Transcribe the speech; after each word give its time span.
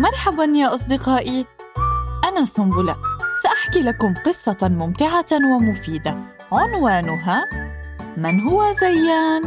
مرحبا 0.00 0.44
يا 0.44 0.74
أصدقائي. 0.74 1.46
أنا 2.28 2.44
سنبلة. 2.44 2.96
سأحكي 3.42 3.80
لكم 3.80 4.14
قصة 4.26 4.58
ممتعة 4.62 5.26
ومفيدة. 5.32 6.16
عنوانها 6.52 7.44
من 8.16 8.40
هو 8.40 8.74
زيان؟ 8.80 9.42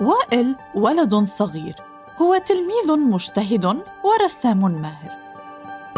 وائل 0.00 0.56
ولد 0.74 1.14
صغير. 1.24 1.74
هو 2.22 2.38
تلميذ 2.38 3.10
مجتهد 3.10 3.82
ورسام 4.04 4.60
ماهر. 4.82 5.10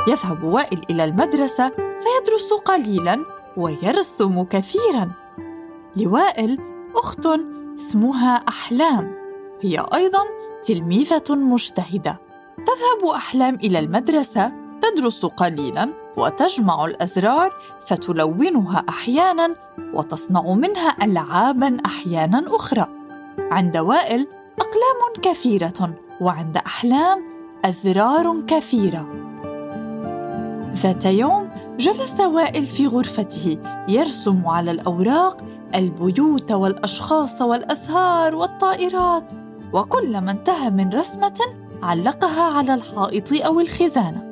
يذهب 0.08 0.44
وائل 0.44 0.80
إلى 0.90 1.04
المدرسة 1.04 1.68
فيدرس 1.76 2.52
قليلاً 2.64 3.24
ويرسم 3.56 4.44
كثيراً. 4.44 5.10
لوائل 5.96 6.58
أخت 6.94 7.26
اسمها 7.74 8.34
أحلام. 8.48 9.17
هي 9.60 9.86
أيضاً 9.94 10.24
تلميذة 10.64 11.24
مجتهدة. 11.30 12.20
تذهب 12.56 13.10
أحلام 13.14 13.54
إلى 13.54 13.78
المدرسة 13.78 14.52
تدرس 14.80 15.26
قليلاً 15.26 15.92
وتجمع 16.16 16.84
الأزرار 16.84 17.52
فتلونها 17.86 18.84
أحياناً 18.88 19.54
وتصنع 19.94 20.42
منها 20.42 20.96
ألعاباً 21.02 21.76
أحياناً 21.86 22.42
أخرى. 22.46 22.86
عند 23.38 23.76
وائل 23.76 24.26
أقلام 24.60 25.22
كثيرة 25.22 25.94
وعند 26.20 26.56
أحلام 26.56 27.24
أزرار 27.64 28.40
كثيرة. 28.46 29.06
ذات 30.74 31.04
يوم 31.04 31.50
جلس 31.78 32.20
وائل 32.20 32.66
في 32.66 32.86
غرفته 32.86 33.58
يرسم 33.88 34.46
على 34.46 34.70
الأوراق 34.70 35.44
البيوت 35.74 36.52
والأشخاص 36.52 37.42
والأزهار 37.42 38.34
والطائرات. 38.34 39.32
وكلما 39.72 40.30
انتهى 40.30 40.70
من 40.70 40.90
رسمة 40.94 41.40
علقها 41.82 42.42
على 42.58 42.74
الحائط 42.74 43.32
أو 43.32 43.60
الخزانة. 43.60 44.28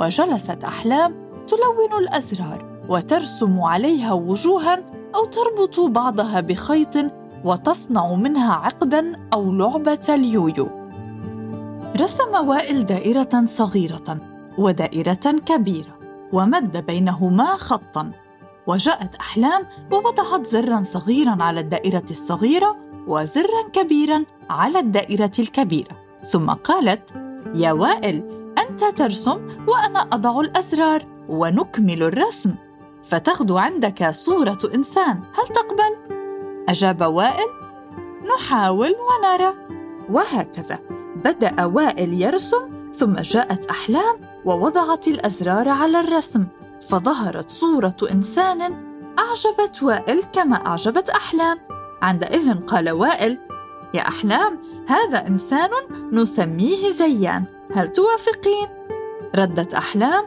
وجلست 0.00 0.64
أحلام 0.64 1.14
تلون 1.48 1.98
الأزرار 1.98 2.84
وترسم 2.88 3.60
عليها 3.60 4.12
وجوها 4.12 4.82
أو 5.14 5.24
تربط 5.24 5.80
بعضها 5.80 6.40
بخيط 6.40 6.96
وتصنع 7.44 8.14
منها 8.14 8.52
عقدا 8.52 9.12
أو 9.32 9.52
لعبة 9.52 10.06
اليويو. 10.08 10.68
رسم 12.00 12.48
وائل 12.48 12.86
دائرة 12.86 13.44
صغيرة 13.44 14.18
ودائرة 14.58 15.36
كبيرة 15.46 15.98
ومد 16.32 16.86
بينهما 16.86 17.44
خطا. 17.44 18.10
وجاءت 18.66 19.14
أحلام 19.14 19.62
ووضعت 19.92 20.46
زرا 20.46 20.82
صغيرا 20.82 21.36
على 21.40 21.60
الدائرة 21.60 22.04
الصغيرة 22.10 22.76
وزرا 23.10 23.62
كبيرا 23.72 24.24
على 24.50 24.78
الدائرة 24.78 25.32
الكبيرة. 25.38 25.96
ثم 26.30 26.50
قالت 26.50 27.10
يا 27.54 27.72
وائل 27.72 28.22
أنت 28.58 28.84
ترسم 28.84 29.48
وأنا 29.68 30.00
أضع 30.00 30.40
الأزرار 30.40 31.06
ونكمل 31.28 32.02
الرسم. 32.02 32.54
فتغدو 33.02 33.58
عندك 33.58 34.10
صورة 34.10 34.58
إنسان 34.74 35.22
هل 35.34 35.46
تقبل؟ 35.54 35.96
أجاب 36.68 37.02
وائل 37.02 37.46
نحاول 38.34 38.94
ونرى. 39.08 39.54
وهكذا 40.10 40.78
بدأ 41.24 41.64
وائل 41.64 42.22
يرسم 42.22 42.92
ثم 42.94 43.14
جاءت 43.14 43.70
أحلام 43.70 44.16
ووضعت 44.44 45.08
الأزرار 45.08 45.68
على 45.68 46.00
الرسم. 46.00 46.46
فظهرت 46.88 47.50
صورة 47.50 47.96
إنسان 48.12 48.60
أعجبت 49.18 49.82
وائل 49.82 50.22
كما 50.32 50.66
أعجبت 50.66 51.10
أحلام. 51.10 51.69
عندئذ 52.02 52.54
قال 52.54 52.90
وائل 52.90 53.38
يا 53.94 54.08
أحلام 54.08 54.58
هذا 54.86 55.26
إنسان 55.28 55.70
نسميه 56.12 56.90
زيان 56.90 57.44
هل 57.74 57.92
توافقين؟ 57.92 58.68
ردت 59.34 59.74
أحلام 59.74 60.24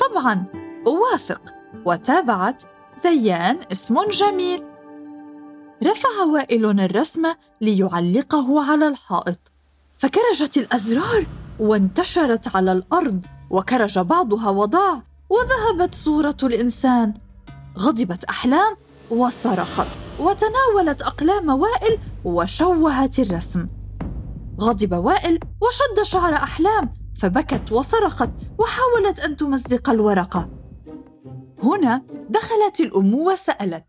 طبعا 0.00 0.44
أوافق. 0.86 1.40
وتابعت 1.84 2.62
زيان 2.96 3.58
اسم 3.72 4.10
جميل. 4.10 4.62
رفع 5.84 6.24
وائل 6.32 6.80
الرسم 6.80 7.22
ليعلقه 7.60 8.70
على 8.70 8.88
الحائط. 8.88 9.38
فكرجت 9.96 10.56
الأزرار 10.56 11.26
وانتشرت 11.60 12.56
على 12.56 12.72
الأرض 12.72 13.20
وكرج 13.50 13.98
بعضها 13.98 14.50
وضاع 14.50 15.02
وذهبت 15.30 15.94
صورة 15.94 16.36
الإنسان. 16.42 17.14
غضبت 17.78 18.24
أحلام 18.24 18.76
وصرخت. 19.10 20.03
وتناولت 20.20 21.02
أقلام 21.02 21.48
وائل 21.48 21.98
وشوهت 22.24 23.18
الرسم 23.18 23.68
غضب 24.60 24.92
وائل 24.92 25.40
وشد 25.60 26.02
شعر 26.02 26.34
أحلام 26.34 26.94
فبكت 27.20 27.72
وصرخت 27.72 28.30
وحاولت 28.58 29.20
أن 29.20 29.36
تمزق 29.36 29.90
الورقة 29.90 30.48
هنا 31.62 32.02
دخلت 32.28 32.80
الأم 32.80 33.14
وسألت 33.14 33.84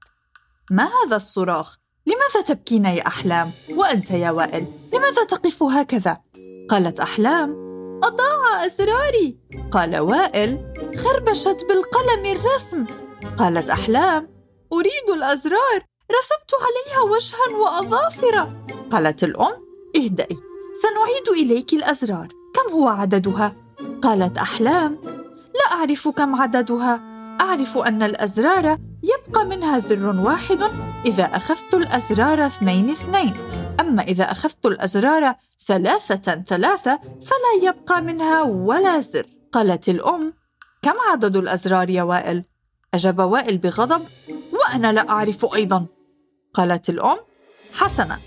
ما 0.72 0.84
هذا 0.84 1.16
الصراخ؟ 1.16 1.78
لماذا 2.08 2.42
تبكين 2.48 2.86
يا 2.86 3.08
أحلام؟ 3.08 3.52
وأنت 3.70 4.12
يا 4.12 4.32
وائل 4.32 4.68
لماذا 4.94 5.24
تقف 5.24 5.64
هكذا؟ 5.64 6.22
قالت 6.70 7.00
أحلام 7.00 7.56
أضاع 8.04 8.66
أسراري 8.66 9.40
قال 9.72 10.00
وائل 10.00 10.74
خربشت 11.04 11.66
بالقلم 11.70 12.26
الرسم 12.26 12.86
قالت 13.38 13.70
أحلام 13.70 14.30
أريد 14.74 15.10
الأزرار 15.18 15.86
رسمت 16.12 16.52
عليها 16.62 17.02
وجها 17.02 17.58
وأظافر 17.58 18.54
قالت 18.92 19.24
الأم 19.24 19.54
اهدئي 19.96 20.38
سنعيد 20.82 21.28
إليك 21.42 21.74
الأزرار. 21.74 22.28
كم 22.28 22.74
هو 22.74 22.88
عددها؟ 22.88 23.56
قالت 24.02 24.38
أحلام 24.38 24.98
لا 25.56 25.72
أعرف 25.72 26.08
كم 26.08 26.36
عددها. 26.36 27.02
أعرف 27.42 27.78
أن 27.78 28.04
الأزرار 28.04 28.78
يبقى 29.04 29.46
منها 29.46 29.80
زر 29.80 30.20
واحد 30.20 30.64
إذا 31.06 31.24
أخذت 31.24 31.74
الأزرار 31.74 32.46
اثنين 32.46 32.90
اثنين. 32.90 33.34
أما 33.80 34.04
إذا 34.04 34.24
أخذت 34.32 34.66
الأزرار 34.66 35.36
ثلاثة 35.68 36.44
ثلاثة 36.48 37.00
فلا 37.22 37.70
يبقى 37.70 38.02
منها 38.02 38.42
ولا 38.42 39.00
زر. 39.00 39.26
قالت 39.52 39.90
الأم 39.90 40.34
كم 40.82 40.94
عدد 41.12 41.36
الأزرار 41.36 41.90
يا 41.90 42.04
وائل؟ 42.04 42.44
أجاب 42.94 43.20
وائل 43.20 43.58
بغضب 43.58 44.06
وأنا 44.54 44.92
لا 44.92 45.10
أعرف 45.10 45.56
أيضا. 45.56 45.88
قالت 46.56 46.90
الأم 46.90 47.18
حسنا 47.74 48.20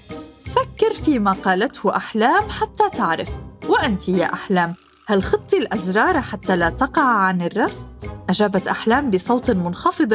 فكر 0.57 0.95
فيما 0.95 1.33
قالته 1.33 1.97
أحلام 1.97 2.51
حتى 2.51 2.91
تعرف. 2.91 3.31
وأنت 3.69 4.09
يا 4.09 4.33
أحلام 4.33 4.75
هل 5.07 5.23
خضت 5.23 5.55
الأزرار 5.55 6.21
حتى 6.21 6.57
لا 6.57 6.71
تقع 6.71 7.03
عن 7.03 7.43
الرسم؟ 7.43 7.87
أجابت 8.29 8.69
أحلام 8.69 9.11
بصوت 9.11 9.51
منخفض 9.51 10.13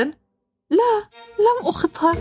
لا 0.69 0.93
لم 1.39 1.67
أخطها. 1.67 2.13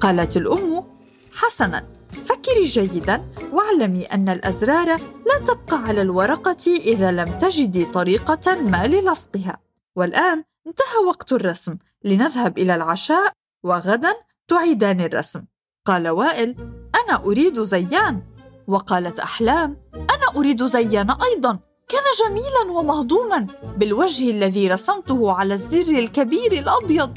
قالت 0.00 0.36
الأم 0.36 0.84
حسنا 1.32 1.86
فكري 2.24 2.64
جيدا 2.64 3.24
واعلمي 3.52 4.04
أن 4.04 4.28
الأزرار 4.28 4.88
لا 5.26 5.38
تبقى 5.46 5.82
على 5.82 6.02
الورقة 6.02 6.66
إذا 6.66 7.10
لم 7.10 7.38
تجدي 7.38 7.84
طريقة 7.84 8.62
ما 8.62 8.86
للصقها. 8.86 9.58
والآن 9.96 10.44
انتهى 10.66 11.04
وقت 11.06 11.32
الرسم. 11.32 11.78
لنذهب 12.04 12.58
إلى 12.58 12.74
العشاء 12.74 13.32
وغدا 13.62 14.14
تعيدان 14.50 15.00
الرسم. 15.00 15.44
قال 15.86 16.08
وائل 16.08 16.56
أنا 16.94 17.24
أريد 17.24 17.62
زيان. 17.62 18.22
وقالت 18.66 19.18
أحلام 19.18 19.76
أنا 19.94 20.36
أريد 20.36 20.66
زيان 20.66 21.10
أيضا. 21.10 21.58
كان 21.88 22.02
جميلا 22.26 22.78
ومهضوما. 22.78 23.46
بالوجه 23.76 24.30
الذي 24.30 24.68
رسمته 24.68 25.32
على 25.32 25.54
الزر 25.54 25.98
الكبير 25.98 26.52
الأبيض. 26.52 27.14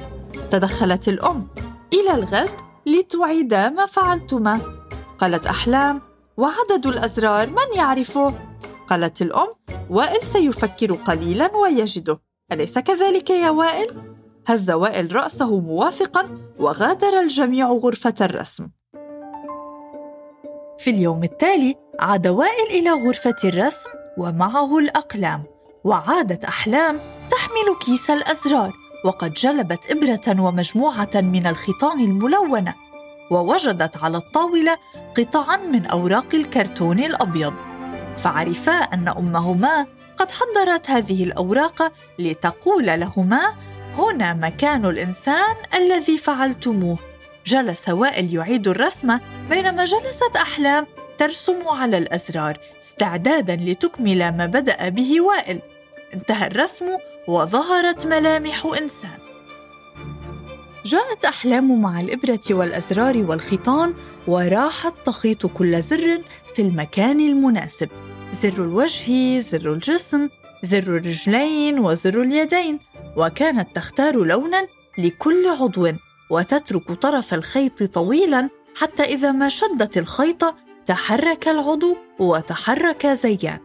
تدخلت 0.51 1.07
الأم. 1.07 1.47
إلى 1.93 2.13
الغد 2.13 2.49
لتعيدا 2.85 3.69
ما 3.69 3.85
فعلتما. 3.85 4.59
قالت 5.19 5.47
أحلام 5.47 6.01
وعدد 6.37 6.87
الأزرار 6.87 7.49
من 7.49 7.77
يعرفه؟ 7.77 8.33
قالت 8.89 9.21
الأم 9.21 9.47
وائل 9.89 10.25
سيفكر 10.25 10.93
قليلا 10.93 11.55
ويجده. 11.55 12.21
أليس 12.51 12.79
كذلك 12.79 13.29
يا 13.29 13.49
وائل؟ 13.49 14.12
هز 14.47 14.71
وائل 14.71 15.15
رأسه 15.15 15.59
موافقا 15.59 16.29
وغادر 16.59 17.19
الجميع 17.19 17.67
غرفة 17.67 18.15
الرسم. 18.21 18.69
في 20.79 20.89
اليوم 20.89 21.23
التالي 21.23 21.75
عاد 21.99 22.27
وائل 22.27 22.67
إلى 22.69 22.89
غرفة 22.91 23.35
الرسم 23.43 23.89
ومعه 24.17 24.77
الأقلام 24.77 25.43
وعادت 25.83 26.43
أحلام 26.43 26.99
تحمل 27.31 27.77
كيس 27.85 28.09
الأزرار 28.09 28.73
وقد 29.05 29.33
جلبت 29.33 29.91
إبرة 29.91 30.41
ومجموعة 30.41 31.09
من 31.15 31.47
الخيطان 31.47 31.99
الملونة 31.99 32.75
ووجدت 33.31 34.03
على 34.03 34.17
الطاولة 34.17 34.77
قطعا 35.17 35.57
من 35.57 35.85
أوراق 35.85 36.35
الكرتون 36.35 36.99
الأبيض. 36.99 37.53
فعرفا 38.17 38.71
أن 38.71 39.07
أمهما 39.07 39.85
قد 40.17 40.31
حضرت 40.31 40.89
هذه 40.89 41.23
الأوراق 41.23 41.91
لتقول 42.19 42.85
لهما 42.85 43.53
هنا 43.97 44.33
مكان 44.33 44.85
الإنسان 44.85 45.55
الذي 45.73 46.17
فعلتموه. 46.17 46.97
جلس 47.45 47.89
وائل 47.89 48.35
يعيد 48.35 48.67
الرسم 48.67 49.19
بينما 49.49 49.85
جلست 49.85 50.35
أحلام 50.35 50.87
ترسم 51.17 51.67
على 51.67 51.97
الأزرار 51.97 52.57
استعدادا 52.83 53.55
لتكمل 53.55 54.37
ما 54.37 54.45
بدأ 54.45 54.89
به 54.89 55.21
وائل. 55.21 55.59
انتهى 56.13 56.47
الرسم 56.47 56.85
وظهرت 57.27 58.05
ملامح 58.05 58.65
إنسان. 58.65 59.17
جاءت 60.85 61.25
أحلام 61.25 61.81
مع 61.81 62.01
الإبرة 62.01 62.41
والأزرار 62.51 63.17
والخيطان 63.17 63.93
وراحت 64.27 64.93
تخيط 65.05 65.45
كل 65.45 65.81
زر 65.81 66.21
في 66.55 66.61
المكان 66.61 67.19
المناسب. 67.19 67.89
زر 68.31 68.63
الوجه 68.63 69.39
زر 69.39 69.73
الجسم 69.73 70.29
زر 70.63 70.77
الرجلين 70.77 71.79
وزر 71.79 72.21
اليدين. 72.21 72.79
وكانت 73.17 73.75
تختار 73.75 74.15
لونا 74.15 74.67
لكل 74.97 75.47
عضو 75.47 75.87
وتترك 76.29 76.91
طرف 76.91 77.33
الخيط 77.33 77.83
طويلا 77.83 78.49
حتى 78.75 79.03
إذا 79.03 79.31
ما 79.31 79.49
شدت 79.49 79.97
الخيط 79.97 80.55
تحرك 80.85 81.47
العضو 81.47 81.97
وتحرك 82.19 83.07
زيان. 83.07 83.59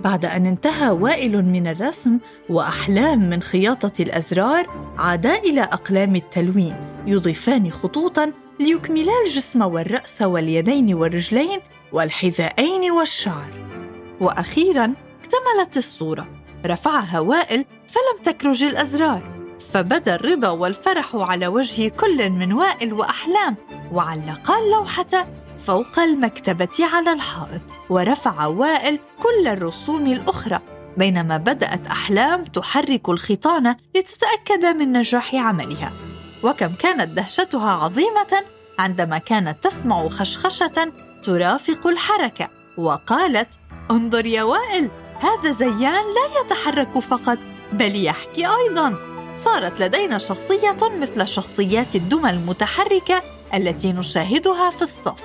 بعد 0.00 0.24
أن 0.24 0.46
انتهى 0.46 0.90
وائل 0.90 1.44
من 1.44 1.66
الرسم 1.66 2.18
وأحلام 2.48 3.30
من 3.30 3.42
خياطة 3.42 4.02
الأزرار 4.02 4.66
عادا 4.98 5.34
إلى 5.34 5.60
أقلام 5.60 6.16
التلوين 6.16 6.76
يضيفان 7.06 7.70
خطوطا 7.70 8.32
ليكملا 8.60 9.12
الجسم 9.26 9.62
والرأس 9.62 10.22
واليدين 10.22 10.94
والرجلين 10.94 11.60
والحذائين 11.92 12.90
والشعر. 12.90 13.52
وأخيرا 14.20 14.94
اكتملت 15.20 15.76
الصورة. 15.76 16.28
رفعها 16.66 17.20
وائل 17.20 17.64
فلم 17.88 18.22
تكرج 18.24 18.64
الأزرار 18.64 19.22
فبدا 19.72 20.14
الرضا 20.14 20.48
والفرح 20.48 21.10
على 21.14 21.46
وجه 21.46 21.88
كل 21.88 22.30
من 22.30 22.52
وائل 22.52 22.92
وأحلام 22.92 23.56
وعلقا 23.92 24.58
اللوحة 24.58 25.26
فوق 25.66 25.98
المكتبة 25.98 26.68
على 26.80 27.12
الحائط 27.12 27.62
ورفع 27.90 28.46
وائل 28.46 28.98
كل 29.22 29.48
الرسوم 29.48 30.06
الأخرى. 30.06 30.60
بينما 30.96 31.36
بدأت 31.36 31.86
أحلام 31.86 32.44
تحرك 32.44 33.08
الخيطان 33.08 33.76
لتتأكد 33.96 34.66
من 34.66 34.92
نجاح 34.92 35.34
عملها. 35.34 35.92
وكم 36.44 36.74
كانت 36.74 37.08
دهشتها 37.08 37.70
عظيمة 37.70 38.44
عندما 38.78 39.18
كانت 39.18 39.64
تسمع 39.64 40.08
خشخشة 40.08 40.92
ترافق 41.22 41.86
الحركة 41.86 42.48
وقالت 42.78 43.48
انظر 43.90 44.26
يا 44.26 44.42
وائل 44.42 44.90
هذا 45.20 45.50
زيان 45.50 46.04
لا 46.04 46.40
يتحرك 46.40 46.98
فقط. 46.98 47.38
بل 47.72 48.04
يحكي 48.04 48.46
أيضا 48.46 48.96
صارت 49.34 49.80
لدينا 49.80 50.18
شخصية 50.18 50.76
مثل 51.00 51.28
شخصيات 51.28 51.94
الدمى 51.94 52.30
المتحركة 52.30 53.22
التي 53.54 53.92
نشاهدها 53.92 54.70
في 54.70 54.82
الصف. 54.82 55.22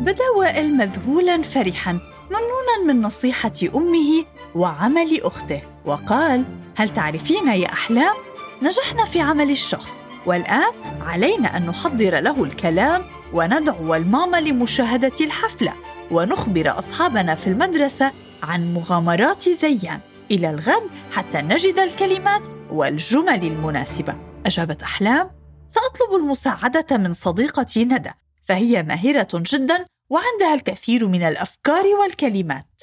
بدا 0.00 0.24
وائل 0.36 0.76
مذهولا 0.76 1.42
فرحا 1.42 1.92
ممنونا 2.24 2.94
من 2.94 3.02
نصيحة 3.02 3.52
أمه 3.74 4.24
وعمل 4.54 5.20
أخته 5.22 5.62
وقال 5.84 6.44
هل 6.76 6.88
تعرفين 6.88 7.48
يا 7.48 7.72
أحلام؟ 7.72 8.14
نجحنا 8.62 9.04
في 9.04 9.20
عمل 9.20 9.50
الشخص 9.50 10.02
والآن 10.26 10.72
علينا 11.00 11.56
أن 11.56 11.66
نحضر 11.66 12.20
له 12.20 12.44
الكلام 12.44 13.02
وندعو 13.32 13.94
الماما 13.94 14.40
لمشاهدة 14.40 15.12
الحفلة 15.20 15.72
ونخبر 16.10 16.78
أصحابنا 16.78 17.34
في 17.34 17.46
المدرسة 17.46 18.12
عن 18.42 18.74
مغامرات 18.74 19.48
زيان. 19.48 20.00
إلى 20.30 20.50
الغد 20.50 20.82
حتى 21.12 21.38
نجد 21.38 21.78
الكلمات 21.78 22.48
والجمل 22.70 23.42
المناسبة. 23.44 24.14
أجابت 24.46 24.82
أحلام 24.82 25.30
سأطلب 25.68 26.22
المساعدة 26.22 26.96
من 26.96 27.12
صديقتي 27.12 27.84
ندى 27.84 28.10
فهي 28.42 28.82
ماهرة 28.82 29.28
جدا 29.34 29.84
وعندها 30.10 30.54
الكثير 30.54 31.08
من 31.08 31.22
الأفكار 31.22 31.84
والكلمات. 31.86 32.82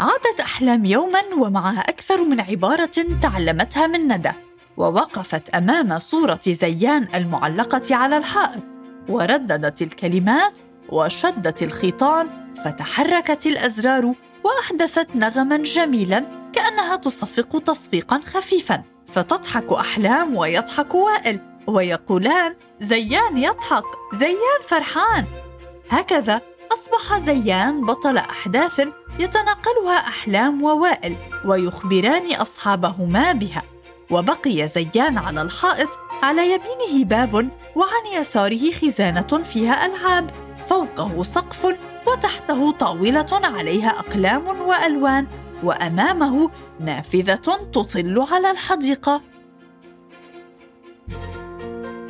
عادت 0.00 0.40
أحلام 0.40 0.84
يوما 0.84 1.20
ومعها 1.38 1.80
أكثر 1.80 2.24
من 2.24 2.40
عبارة 2.40 3.18
تعلمتها 3.22 3.86
من 3.86 4.12
ندى 4.12 4.32
ووقفت 4.76 5.50
أمام 5.50 5.98
صورة 5.98 6.40
زيان 6.46 7.08
المعلقة 7.14 7.96
على 7.96 8.16
الحائط 8.16 8.62
ورددت 9.08 9.82
الكلمات 9.82 10.58
وشدت 10.88 11.62
الخيطان 11.62 12.28
فتحركت 12.64 13.46
الأزرار 13.46 14.14
وأحدثت 14.44 15.16
نغما 15.16 15.56
جميلا 15.56 16.24
كأنها 16.52 16.96
تصفق 16.96 17.58
تصفيقا 17.58 18.18
خفيفا 18.18 18.82
فتضحك 19.06 19.72
أحلام 19.72 20.36
ويضحك 20.36 20.94
وائل 20.94 21.40
ويقولان 21.66 22.54
زيان 22.80 23.36
يضحك 23.36 23.84
زيان 24.14 24.60
فرحان. 24.68 25.24
هكذا 25.90 26.40
أصبح 26.72 27.18
زيان 27.18 27.86
بطل 27.86 28.16
أحداث 28.16 28.88
يتناقلها 29.18 29.96
أحلام 30.08 30.62
ووائل 30.62 31.16
ويخبران 31.44 32.34
أصحابهما 32.34 33.32
بها. 33.32 33.62
وبقي 34.10 34.68
زيان 34.68 35.18
على 35.18 35.42
الحائط 35.42 35.98
على 36.22 36.42
يمينه 36.42 37.04
باب 37.04 37.34
وعن 37.76 38.06
يساره 38.20 38.70
خزانة 38.70 39.42
فيها 39.42 39.86
ألعاب 39.86 40.30
فوقه 40.68 41.22
سقف 41.22 41.78
وتحته 42.12 42.70
طاولة 42.70 43.26
عليها 43.32 43.88
أقلام 43.88 44.46
وألوان 44.46 45.26
وأمامه 45.62 46.50
نافذة 46.80 47.34
تطل 47.72 48.26
على 48.30 48.50
الحديقة. 48.50 49.22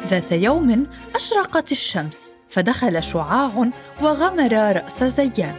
ذات 0.07 0.33
يوم 0.33 0.87
أشرقت 1.15 1.73
الشمس 1.73 2.31
فدخل 2.49 3.03
شعاع 3.03 3.71
وغمر 4.03 4.53
رأس 4.53 5.05
زيان. 5.05 5.55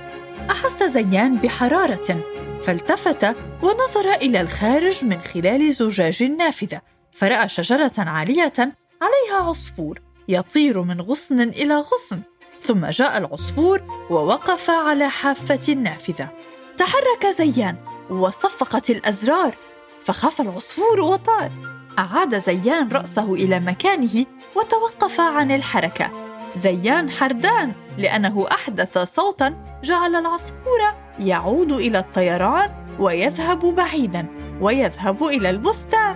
أحس 0.51 0.83
زيان 0.83 1.37
بحرارة 1.37 2.23
فالتفت 2.61 3.23
ونظر 3.63 4.13
إلى 4.21 4.41
الخارج 4.41 5.05
من 5.05 5.21
خلال 5.21 5.73
زجاج 5.73 6.23
النافذه 6.23 6.81
فرأى 7.11 7.49
شجرة 7.49 7.91
عالية 7.97 8.53
عليها 9.01 9.49
عصفور 9.49 10.01
يطير 10.27 10.81
من 10.81 11.01
غصن 11.01 11.41
إلى 11.41 11.75
غصن. 11.75 12.21
ثم 12.61 12.85
جاء 12.85 13.17
العصفور 13.17 13.81
ووقف 14.09 14.69
على 14.69 15.09
حافة 15.09 15.59
النافذة 15.73 16.29
تحرك 16.77 17.25
زيان 17.37 17.75
وصفقت 18.09 18.89
الأزرار 18.89 19.55
فخاف 19.99 20.41
العصفور 20.41 20.99
وطار. 20.99 21.51
أعاد 21.99 22.37
زيان 22.37 22.89
رأسه 22.89 23.33
إلى 23.33 23.59
مكانه 23.59 24.25
وتوقف 24.55 25.19
عن 25.19 25.51
الحركة. 25.51 26.11
زيان 26.55 27.09
حردان 27.09 27.73
لأنه 27.97 28.45
أحدث 28.51 28.97
صوتا 28.97 29.79
جعل 29.83 30.15
العصفور 30.15 30.79
يعود 31.19 31.71
إلى 31.71 31.99
الطيران 31.99 32.95
ويذهب 32.99 33.59
بعيدا 33.75 34.27
ويذهب 34.61 35.23
إلى 35.23 35.49
البستان. 35.49 36.15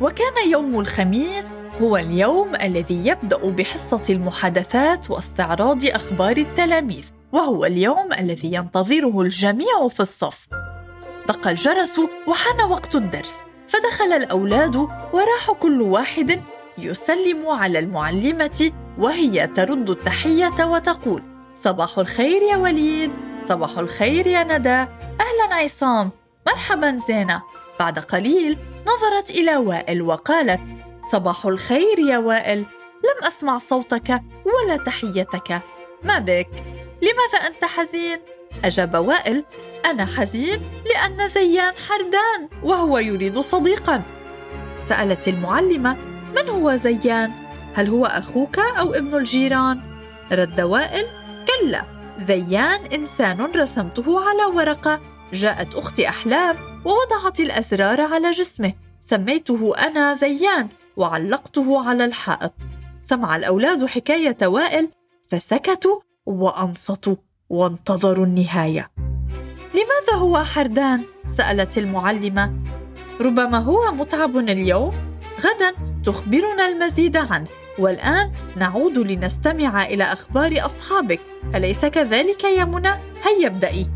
وكان 0.00 0.50
يوم 0.50 0.80
الخميس 0.80 1.56
هو 1.80 1.96
اليوم 1.96 2.54
الذي 2.54 3.08
يبدأ 3.08 3.50
بحصة 3.50 4.02
المحادثات 4.10 5.10
واستعراض 5.10 5.86
أخبار 5.86 6.36
التلاميذ 6.36 7.04
وهو 7.32 7.64
اليوم 7.64 8.12
الذي 8.18 8.54
ينتظره 8.54 9.20
الجميع 9.20 9.88
في 9.88 10.00
الصف. 10.00 10.48
دق 11.28 11.48
الجرس 11.48 12.00
وحان 12.26 12.70
وقت 12.70 12.94
الدرس 12.94 13.40
فدخل 13.68 14.12
الأولاد 14.12 14.76
وراح 15.12 15.50
كل 15.60 15.82
واحد 15.82 16.42
يسلم 16.78 17.48
على 17.48 17.78
المعلمة 17.78 18.72
وهي 18.98 19.46
ترد 19.46 19.90
التحية 19.90 20.64
وتقول 20.64 21.22
صباح 21.54 21.98
الخير 21.98 22.42
يا 22.42 22.56
وليد 22.56 23.10
صباح 23.40 23.78
الخير 23.78 24.26
يا 24.26 24.58
ندى 24.58 24.86
أهلا 25.20 25.54
عصام 25.54 26.10
مرحبا 26.46 26.96
زينة. 27.08 27.42
بعد 27.80 27.98
قليل 27.98 28.58
نظرت 28.86 29.30
إلى 29.30 29.56
وائل 29.56 30.02
وقالت 30.02 30.60
صباح 31.12 31.46
الخير 31.46 31.98
يا 31.98 32.18
وائل. 32.18 32.58
لم 33.04 33.26
أسمع 33.26 33.58
صوتك 33.58 34.22
ولا 34.44 34.76
تحيتك. 34.76 35.62
ما 36.02 36.18
بك؟ 36.18 36.48
لماذا 37.02 37.46
أنت 37.46 37.64
حزين؟ 37.64 38.18
أجاب 38.64 38.94
وائل. 38.94 39.44
أنا 39.86 40.06
حزين 40.06 40.60
لأن 40.86 41.28
زيان 41.28 41.72
حردان 41.88 42.48
وهو 42.62 42.98
يريد 42.98 43.40
صديقا. 43.40 44.02
سألت 44.88 45.28
المعلمة 45.28 45.96
من 46.36 46.48
هو 46.48 46.76
زيان؟ 46.76 47.32
هل 47.74 47.88
هو 47.88 48.06
أخوك 48.06 48.58
أو 48.58 48.94
ابن 48.94 49.14
الجيران؟ 49.16 49.80
رد 50.32 50.60
وائل. 50.60 51.06
كلا 51.48 51.82
زيان 52.18 52.80
إنسان 52.92 53.52
رسمته 53.56 54.28
على 54.28 54.44
ورقة. 54.44 55.00
جاءت 55.32 55.74
أختي 55.74 56.08
أحلام 56.08 56.56
ووضعت 56.84 57.40
الأسرار 57.40 58.00
على 58.00 58.30
جسمه. 58.30 58.72
سميته 59.00 59.74
أنا 59.78 60.14
زيان. 60.14 60.68
وعلقته 60.96 61.88
على 61.88 62.04
الحائط. 62.04 62.52
سمع 63.00 63.36
الأولاد 63.36 63.86
حكاية 63.86 64.36
وائل 64.42 64.88
فسكتوا 65.28 66.00
وأنصتوا 66.26 67.16
وانتظروا 67.50 68.26
النهاية. 68.26 68.90
لماذا 69.74 70.14
هو 70.14 70.44
حردان؟ 70.44 71.04
سألت 71.26 71.78
المعلمة. 71.78 72.52
ربما 73.20 73.58
هو 73.58 73.92
متعب 73.92 74.36
اليوم؟ 74.36 74.94
غدا 75.40 75.74
تخبرنا 76.04 76.68
المزيد 76.68 77.16
عنه. 77.16 77.46
والآن 77.78 78.32
نعود 78.56 78.98
لنستمع 78.98 79.84
إلى 79.84 80.04
أخبار 80.04 80.66
أصحابك. 80.66 81.20
أليس 81.54 81.86
كذلك 81.86 82.44
يا 82.44 82.64
منى؟ 82.64 82.92
هيا 83.22 83.46
ابدأي. 83.46 83.86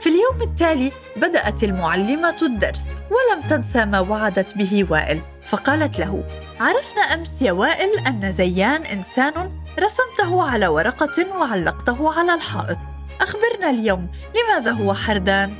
في 0.00 0.08
اليوم 0.08 0.50
التالي 0.50 0.92
بدأت 1.16 1.64
المعلمة 1.64 2.36
الدرس 2.42 2.94
ولم 3.10 3.48
تنسى 3.48 3.84
ما 3.84 4.00
وعدت 4.00 4.58
به 4.58 4.86
وائل 4.90 5.20
فقالت 5.46 5.98
له 5.98 6.24
عرفنا 6.60 7.02
أمس 7.02 7.42
يا 7.42 7.52
وائل 7.52 7.98
أن 8.06 8.32
زيان 8.32 8.82
إنسان 8.82 9.62
رسمته 9.78 10.50
على 10.50 10.66
ورقة 10.66 11.38
وعلقته 11.40 12.18
على 12.18 12.34
الحائط. 12.34 12.78
أخبرنا 13.20 13.70
اليوم 13.70 14.08
لماذا 14.34 14.70
هو 14.70 14.94
حردان؟ 14.94 15.54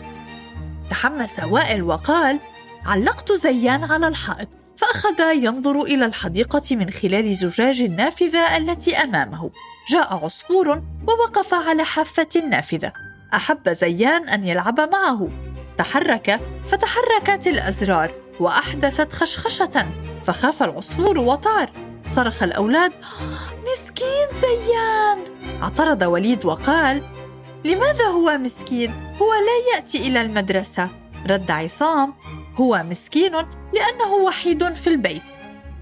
تحمس 0.91 1.41
وائل 1.45 1.83
وقال 1.83 2.39
علقت 2.87 3.33
زيان 3.33 3.85
على 3.85 4.09
الحائط 4.09 4.49
فأخذ 4.77 5.21
ينظر 5.21 5.83
إلى 5.83 6.05
الحديقة 6.07 6.77
من 6.77 6.91
خلال 6.91 7.35
زجاج 7.35 7.81
النافذة 7.81 8.57
التي 8.57 8.97
أمامه. 8.97 9.51
جاء 9.91 10.25
عصفور 10.25 10.83
ووقف 11.09 11.55
على 11.55 11.85
حافة 11.85 12.29
النافذة. 12.37 13.06
أحب 13.35 13.69
زيان 13.69 14.29
أن 14.29 14.45
يلعب 14.45 14.81
معه. 14.81 15.29
تحرك 15.79 16.41
فتحركت 16.69 17.47
الأزرار 17.47 18.13
وأحدثت 18.41 19.13
خشخشة 19.13 19.87
فخاف 20.23 20.63
العصفور 20.63 21.19
وطار. 21.19 21.71
صرخ 22.07 22.43
الأولاد 22.43 22.93
مسكين 23.73 24.27
زيان! 24.41 25.19
اعترض 25.63 26.03
وليد 26.03 26.45
وقال 26.45 27.03
لماذا 27.65 28.05
هو 28.05 28.39
مسكين؟ 28.39 28.91
هو 29.23 29.33
لا 29.35 29.75
يأتي 29.77 30.09
إلى 30.09 30.21
المدرسة. 30.21 30.89
رد 31.31 31.51
عصام 31.51 32.15
هو 32.57 32.83
مسكين 32.91 33.33
لأنه 33.73 34.15
وحيد 34.27 34.73
في 34.73 34.87
البيت. 34.87 35.23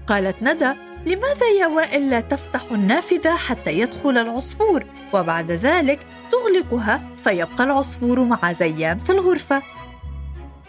قالت 0.07 0.43
ندى 0.43 0.73
لماذا 1.05 1.47
يا 1.59 1.67
وائل 1.67 2.09
لا 2.09 2.19
تفتح 2.19 2.61
النافذة 2.71 3.35
حتى 3.35 3.79
يدخل 3.79 4.17
العصفور؟ 4.17 4.85
وبعد 5.13 5.51
ذلك 5.51 5.99
تغلقها 6.31 7.01
فيبقى 7.25 7.63
العصفور 7.63 8.23
مع 8.23 8.51
زيان 8.51 8.97
في 8.97 9.11
الغرفة. 9.11 9.61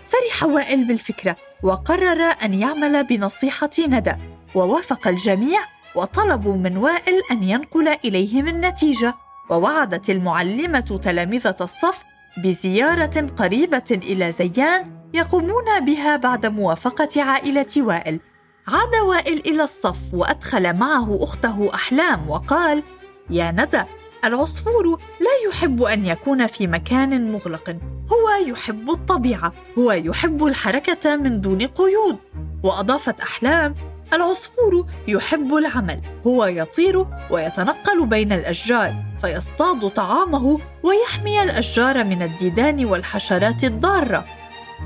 فرح 0.05 0.43
وائل 0.45 0.85
بالفكرة 0.85 1.37
وقرر 1.63 2.23
أن 2.23 2.55
يعمل 2.55 3.05
بنصيحة 3.05 3.71
ندى 3.79 4.13
ووافق 4.55 5.09
الجميع 5.09 5.61
وطلبوا 5.97 6.57
من 6.57 6.77
وائل 6.77 7.23
أن 7.31 7.43
ينقل 7.43 7.89
إليهم 7.89 8.49
النتيجة 8.49 9.15
ووعدت 9.51 10.11
المعلمة 10.11 11.01
تلامذة 11.03 11.57
الصف 11.61 12.05
بزيارة 12.45 13.27
قريبة 13.37 13.85
إلى 13.91 14.33
زيان 14.33 15.09
يقومون 15.15 15.81
بها 15.81 16.17
بعد 16.17 16.47
موافقة 16.47 17.23
عائلة 17.23 17.73
وائل. 17.77 18.21
عاد 18.69 18.95
وائل 19.07 19.39
إلى 19.47 19.63
الصف 19.63 20.15
وأدخل 20.15 20.73
معه 20.73 21.19
أخته 21.23 21.71
أحلام 21.75 22.31
وقال 22.31 22.83
يا 23.31 23.51
ندى 23.51 23.83
العصفور 24.27 25.01
لا 25.21 25.49
يحب 25.49 25.83
أن 25.83 26.07
يكون 26.07 26.47
في 26.47 26.67
مكان 26.67 27.33
مغلق. 27.33 27.77
هو 28.13 28.49
يحب 28.49 28.91
الطبيعة 28.91 29.53
هو 29.79 29.93
يحب 29.93 30.45
الحركة 30.45 31.17
من 31.17 31.41
دون 31.41 31.67
قيود. 31.67 32.17
وأضافت 32.63 33.21
أحلام 33.21 33.75
العصفور 34.13 34.87
يحب 35.09 35.55
العمل 35.55 36.01
هو 36.27 36.45
يطير 36.45 37.07
ويتنقل 37.31 38.07
بين 38.07 38.33
الأشجار 38.33 38.95
فيصطاد 39.21 39.91
طعامه 39.91 40.59
ويحمي 40.83 41.43
الأشجار 41.43 42.05
من 42.05 42.23
الديدان 42.23 42.85
والحشرات 42.85 43.65
الضارة. 43.65 44.25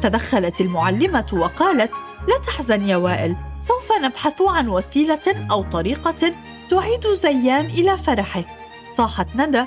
تدخلت 0.03 0.61
المعلمة 0.61 1.27
وقالت 1.33 1.93
لا 2.29 2.39
تحزن 2.39 2.83
يا 2.83 2.97
وائل 2.97 3.37
سوف 3.61 3.93
نبحث 4.03 4.43
عن 4.43 4.69
وسيلة 4.69 5.47
أو 5.51 5.63
طريقة 5.63 6.35
تعيد 6.71 7.07
زيان 7.07 7.67
إلى 7.67 7.97
فرحه. 7.97 8.60
صاحت 8.95 9.27
ندى. 9.37 9.65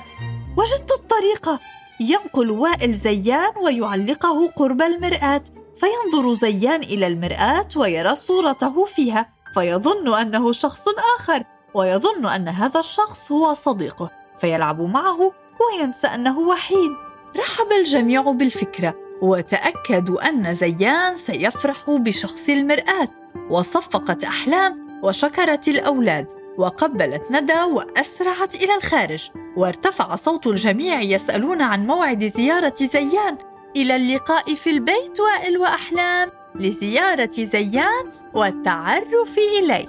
وجدت 0.56 0.92
الطريقة 0.92 1.60
ينقل 2.00 2.50
وائل 2.50 2.92
زيان 2.92 3.52
ويعلقه 3.64 4.48
قرب 4.48 4.82
المرآة 4.82 5.44
فينظر 5.76 6.32
زيان 6.32 6.82
إلى 6.82 7.06
المرآة 7.06 7.68
ويرى 7.76 8.14
صورته 8.14 8.84
فيها 8.84 9.28
فيظن 9.54 10.14
أنه 10.14 10.52
شخص 10.52 10.84
آخر 11.18 11.44
ويظن 11.74 12.26
أن 12.26 12.48
هذا 12.48 12.80
الشخص 12.80 13.32
هو 13.32 13.52
صديقه 13.52 14.10
فيلعب 14.38 14.80
معه 14.80 15.32
وينسى 15.60 16.06
أنه 16.06 16.38
وحيد. 16.38 16.90
رحب 17.36 17.72
الجميع 17.80 18.22
بالفكرة 18.22 18.94
وتاكدوا 19.22 20.28
أن 20.28 20.54
زيان 20.54 21.16
سيفرح 21.16 21.90
بشخص 21.90 22.48
المرآة 22.48 23.08
وصفقت 23.50 24.24
أحلام 24.24 25.00
وشكرت 25.02 25.68
الأولاد. 25.68 26.43
وقبلت 26.58 27.22
ندى 27.30 27.62
وأسرعت 27.62 28.54
إلى 28.54 28.76
الخارج 28.76 29.30
وارتفع 29.56 30.14
صوت 30.14 30.46
الجميع 30.46 31.00
يسألون 31.00 31.62
عن 31.62 31.86
موعد 31.86 32.24
زيارة 32.24 32.74
زيان. 32.80 33.38
إلى 33.76 33.96
اللقاء 33.96 34.54
في 34.54 34.70
البيت 34.70 35.20
وائل 35.20 35.58
وأحلام 35.58 36.30
لزيارة 36.54 37.30
زيان 37.38 38.04
والتعرف 38.34 39.38
إليه. 39.58 39.86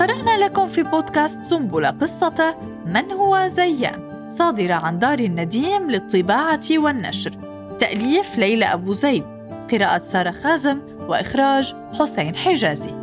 قرأنا 0.00 0.44
لكم 0.44 0.66
في 0.66 0.82
بودكاست 0.82 1.42
سنبلة 1.42 1.90
قصة 1.90 2.56
من 2.86 3.12
هو 3.12 3.46
زيان 3.46 4.26
صادرة 4.28 4.74
عن 4.74 4.98
دار 4.98 5.18
النديم 5.18 5.90
للطباعة 5.90 6.60
والنشر. 6.70 7.32
تأليف 7.78 8.38
ليلى 8.38 8.64
أبو 8.64 8.92
زيد. 8.92 9.24
قراءة 9.72 9.98
سارة 9.98 10.30
خازم 10.30 10.95
وإخراج 11.08 11.74
حسين 11.98 12.36
حجازي. 12.36 12.95